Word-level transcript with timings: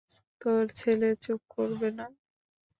তোর 0.41 0.63
ছেলে 0.79 1.09
চুপ 1.23 1.41
করবে 1.55 1.89
না? 1.97 2.05